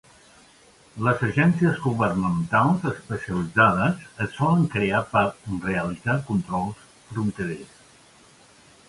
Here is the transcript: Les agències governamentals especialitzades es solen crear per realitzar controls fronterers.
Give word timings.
Les 1.07 1.19
agències 1.25 1.75
governamentals 1.83 2.87
especialitzades 2.91 4.01
es 4.25 4.33
solen 4.39 4.65
crear 4.77 5.03
per 5.13 5.23
realitzar 5.69 6.17
controls 6.31 6.83
fronterers. 7.13 7.77